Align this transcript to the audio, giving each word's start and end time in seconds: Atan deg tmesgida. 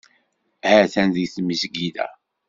Atan 0.75 1.09
deg 1.15 1.29
tmesgida. 1.33 2.07